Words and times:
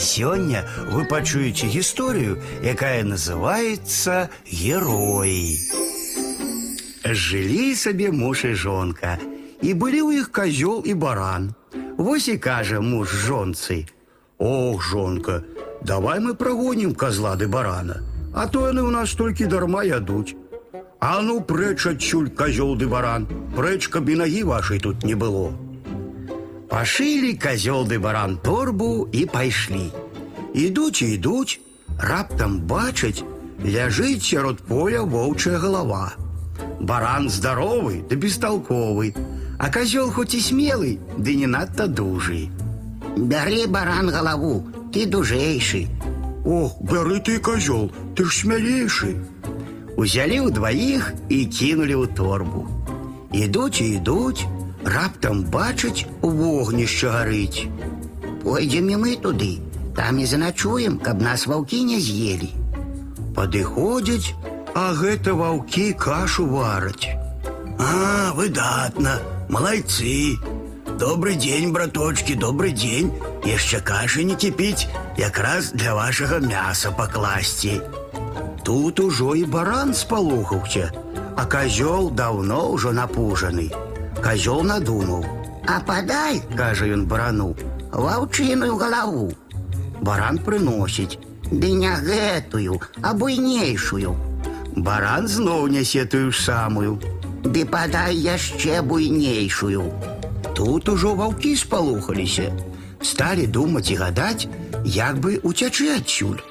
Сёння 0.00 0.64
вы 0.90 1.04
пачуеце 1.04 1.66
гісторыю, 1.66 2.42
якая 2.62 3.04
называется 3.04 4.28
героі. 4.44 5.58
Жылі 7.04 7.74
сабе 7.74 8.10
муж 8.10 8.44
і 8.44 8.54
жонка, 8.54 9.18
і 9.62 9.74
былі 9.74 10.00
ў 10.02 10.20
іх 10.20 10.30
козёл 10.30 10.82
і 10.84 10.94
баран. 10.94 11.54
Вось 11.96 12.28
і 12.28 12.36
кажа 12.38 12.80
муж 12.80 13.08
жонцы: « 13.08 14.38
Ох, 14.38 14.82
жонка, 14.82 15.42
давай 15.82 16.20
мы 16.20 16.34
прагонім 16.34 16.94
козла 16.94 17.36
ды 17.36 17.48
барана, 17.48 18.02
а 18.34 18.46
то 18.46 18.68
яны 18.68 18.84
ў 18.84 18.90
нас 18.90 19.14
толькі 19.14 19.46
дарма 19.46 19.84
ядуць. 19.84 20.36
А 21.00 21.22
ну 21.22 21.40
прэч 21.40 21.86
адсюль 21.86 22.28
козёл 22.28 22.76
ды 22.76 22.88
баран, 22.88 23.26
прэч, 23.56 23.88
каб 23.88 24.08
і 24.08 24.16
нагі 24.20 24.42
вашай 24.42 24.78
тут 24.78 25.04
не 25.04 25.14
было. 25.14 25.52
Пашылі 26.70 27.38
козёл 27.38 27.86
ды 27.86 27.98
баран 28.02 28.36
торбу 28.42 29.08
і 29.12 29.26
пайшлі. 29.26 29.92
Ідуць 30.54 31.02
і 31.02 31.14
ідуць, 31.14 31.60
раптам 31.98 32.60
бачаць, 32.66 33.22
ляжыць 33.62 34.26
сярод 34.26 34.62
поля 34.66 35.02
воўчая 35.02 35.58
галава. 35.58 36.14
Баран 36.80 37.30
здаровы 37.30 38.02
да 38.10 38.16
бесталковы, 38.16 39.14
а 39.58 39.70
козёл 39.70 40.10
хоць 40.10 40.34
і 40.34 40.40
смелы, 40.40 40.98
ды 41.16 41.36
не 41.36 41.46
надта 41.46 41.86
дужы. 41.86 42.50
Бяры 43.16 43.66
баран 43.66 44.10
галаву, 44.10 44.66
ты 44.92 45.06
дужэйшы. 45.06 45.88
Ох, 46.44 46.76
бяры 46.80 47.20
ты 47.20 47.38
козёл, 47.38 47.92
ты 48.14 48.24
ж 48.24 48.42
смялейшы. 48.42 49.16
Узялі 49.96 50.52
ўдваіх 50.52 51.14
і 51.32 51.38
кінулі 51.46 51.94
ў 51.94 52.06
торбу. 52.12 52.68
Ідуць 53.32 53.80
і 53.80 53.96
ідуць, 53.96 54.44
раптам 54.84 55.44
бачаць 55.44 56.06
вогнішча 56.22 57.10
гарыць. 57.10 57.66
Пойдзем 58.42 58.90
і 58.94 58.96
мы 59.02 59.16
туды, 59.16 59.58
там 59.96 60.18
і 60.18 60.26
заначуем, 60.26 60.98
каб 60.98 61.22
нас 61.22 61.46
ваўкі 61.46 61.82
не 61.84 61.98
з'елі. 62.00 62.50
Падыходзяць, 63.34 64.34
а 64.74 64.92
гэта 64.94 65.34
ваўкі 65.34 65.92
кашу 65.98 66.46
вараць. 66.46 67.08
А, 67.78 68.32
выдатна, 68.34 69.18
малайцы. 69.48 70.38
Добрый 70.98 71.36
дзень, 71.36 71.72
браточки, 71.72 72.32
добрый 72.32 72.72
дзень. 72.72 73.12
Яшчэ 73.44 73.80
кашы 73.80 74.24
не 74.24 74.34
кіпіць, 74.34 74.88
якраз 75.18 75.72
для 75.72 75.94
вашага 75.94 76.38
мяса 76.40 76.90
пакласці. 76.90 77.80
Тут 78.64 79.00
ужо 79.00 79.34
і 79.34 79.44
баран 79.44 79.94
спалохаўся, 79.94 80.90
а 81.36 81.44
козёл 81.44 82.10
даўно 82.10 82.72
ўжо 82.72 82.92
напужаны. 82.92 83.70
Козёл 84.22 84.62
надумаў, 84.62 85.24
А 85.66 85.80
падай, 85.80 86.42
кажа 86.56 86.86
ён 86.86 87.06
барану. 87.06 87.56
ваўчыную 87.92 88.76
галаву. 88.76 89.32
Баран 90.02 90.38
прыносіць. 90.38 91.18
Ды 91.50 91.72
не 91.72 91.90
гэтую, 91.90 92.80
а 93.02 93.14
буйнейшую. 93.14 94.16
Баран 94.76 95.28
зноў 95.28 95.68
нясе 95.68 96.04
тую 96.04 96.30
ж 96.32 96.42
самую. 96.42 96.98
Ды 97.44 97.64
падай 97.64 98.14
яшчэ 98.16 98.82
буйнейшую. 98.82 99.92
Тут 100.54 100.88
ужо 100.88 101.14
ваўкі 101.14 101.56
спалохаліся. 101.56 102.52
Сталі 103.02 103.46
думаць 103.46 103.90
і 103.90 103.96
гадаць, 103.96 104.48
як 104.84 105.18
бы 105.20 105.38
уцячы 105.42 105.96
адсюль. 105.96 106.42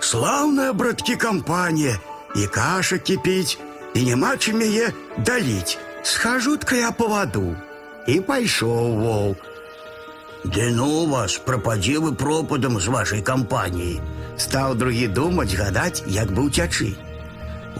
Слаўная, 0.00 0.72
браткі, 0.72 1.16
кампанія, 1.16 1.98
і 2.36 2.46
каша 2.46 2.98
кіпіць, 2.98 3.58
і 3.94 4.04
няма 4.04 4.36
чым 4.36 4.60
яе 4.62 4.92
даліць. 5.18 5.78
Схажу-тка 6.02 6.76
я 6.76 6.90
па 6.92 7.06
ваду. 7.08 7.56
І 8.06 8.20
пайшоў 8.20 8.96
воўк. 9.00 9.38
Ды 10.44 10.68
ну 10.76 11.06
вас, 11.08 11.38
прападзе 11.38 11.98
вы 11.98 12.12
пропадам 12.14 12.76
з 12.80 12.92
вашай 12.92 13.22
кампаніі. 13.22 14.00
Стаў 14.36 14.74
другі 14.74 15.08
думаць, 15.08 15.54
гадаць, 15.56 16.04
як 16.06 16.32
бы 16.32 16.44
уцячы. 16.50 16.92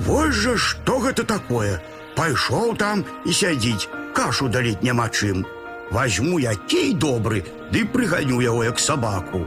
Вось 0.06 0.34
жа 0.34 0.56
што 0.56 0.96
гэта 1.04 1.24
такое? 1.28 1.82
Пайшоў 2.16 2.76
там 2.80 3.04
і 3.26 3.34
сядзіць, 3.36 3.88
кашу 4.16 4.48
даліць 4.48 4.80
няма 4.82 5.10
чым. 5.12 5.44
Вазьму 5.90 6.38
я 6.38 6.54
кей 6.54 6.94
добры, 6.94 7.44
ды 7.70 7.84
прыганю 7.84 8.40
яго 8.40 8.64
як 8.64 8.80
сабаку. 8.80 9.44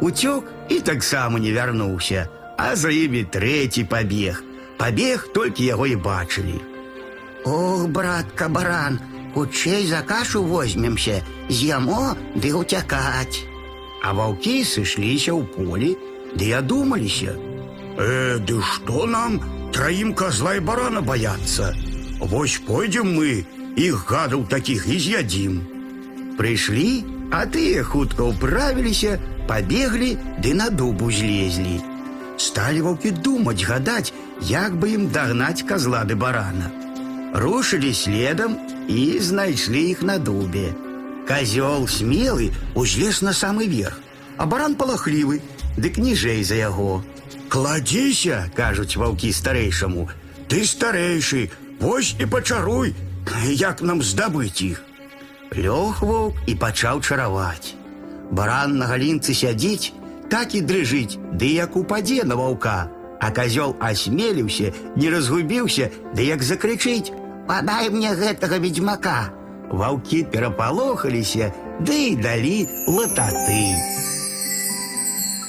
Уцёк 0.00 0.50
і 0.68 0.80
таксама 0.80 1.38
не 1.38 1.52
вярнуўся, 1.52 2.26
а 2.58 2.74
за 2.74 2.90
імі 2.90 3.24
трэці 3.30 3.84
пабег. 3.84 4.42
Пабег 4.78 5.28
толькі 5.34 5.64
яго 5.64 5.86
і 5.86 5.96
бачылі. 5.96 6.58
Ох, 7.44 7.88
братка 7.88 8.48
баран, 8.48 9.00
хутчэй 9.34 9.86
за 9.86 10.02
кашу 10.02 10.42
возьмемся, 10.44 11.22
з'ямо 11.48 12.16
ды 12.34 12.52
уцякаць. 12.54 13.44
А 14.02 14.12
ваўкі 14.12 14.64
сышліся 14.64 15.32
ў 15.32 15.44
полі, 15.56 15.96
ды 16.36 16.52
адумаліся. 16.56 17.36
Э, 17.96 18.38
ды 18.38 18.60
што 18.60 19.06
нам 19.06 19.40
траім 19.72 20.14
козла 20.14 20.56
і 20.56 20.60
барана 20.60 21.00
баяцца? 21.00 21.74
Вось 22.20 22.60
пойдзем 22.66 23.16
мы, 23.16 23.44
іх 23.76 24.04
гадаў 24.08 24.44
такіх 24.48 24.86
і 24.88 24.98
з'ядзім. 25.00 25.60
Прыйшлі, 26.36 27.04
а 27.32 27.44
тыя 27.46 27.84
хутка 27.84 28.28
ўправіліся, 28.28 29.16
пабеглі 29.48 30.16
ды 30.44 30.52
на 30.54 30.68
дубу 30.70 31.10
злезлі. 31.12 31.80
Сталі 32.40 32.84
ваўкі 32.88 33.10
думаць, 33.24 33.64
гадаць, 33.64 34.12
як 34.48 34.76
бы 34.80 34.96
ім 34.96 35.08
дагнаць 35.12 35.64
козла 35.68 36.04
ды 36.08 36.16
барана. 36.16 36.72
Рушылі 37.34 37.94
следам 37.94 38.58
і 38.88 39.18
знайшлі 39.20 39.90
іх 39.90 40.02
на 40.02 40.18
дубе. 40.18 40.74
Козёл 41.28 41.86
смелы 41.86 42.50
узлез 42.74 43.22
на 43.22 43.32
самы 43.32 43.68
верх, 43.70 44.00
а 44.36 44.46
баран 44.46 44.74
палахлівы, 44.74 45.40
дык 45.76 45.98
ніжэй 46.02 46.42
за 46.42 46.58
яго. 46.58 47.04
Кладзіся, 47.48 48.50
кажуць 48.56 48.96
ваўкі 48.96 49.30
старэйшаму, 49.30 50.08
ты 50.50 50.66
старэйшы, 50.66 51.50
вось 51.78 52.16
і 52.18 52.26
пачаруй, 52.26 52.94
як 53.46 53.82
нам 53.82 54.02
здабыць 54.02 54.62
іх. 54.62 54.82
Лёг 55.54 56.02
воўк 56.02 56.34
і 56.46 56.54
пачаў 56.54 57.00
чараваць. 57.02 57.74
Баран 58.30 58.78
на 58.78 58.86
галінцы 58.86 59.34
сядзіць, 59.34 59.92
так 60.30 60.54
і 60.54 60.62
дрыжыць, 60.62 61.18
ды 61.34 61.46
як 61.46 61.76
упадзе 61.76 62.22
на 62.24 62.34
ваўка, 62.34 62.90
а 63.20 63.30
козёл 63.30 63.74
асмеліўся, 63.78 64.70
не 64.96 65.10
разгубіўся, 65.10 65.90
ды 66.14 66.26
як 66.26 66.42
закрычыць, 66.42 67.10
Падай 67.50 67.90
мне 67.90 68.14
гэтага 68.14 68.58
ведьмака. 68.62 69.30
Ваўкі 69.70 70.24
перапалохаліся, 70.32 71.52
ды 71.86 71.96
і 72.10 72.16
далі 72.22 72.56
лататы. 72.86 73.62